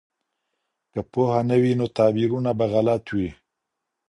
[0.93, 3.29] که پوهه نه وي نو تعبیرونه به غلط وي.